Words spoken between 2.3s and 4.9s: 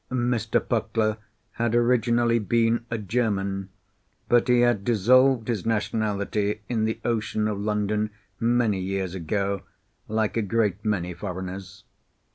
been a German, but he had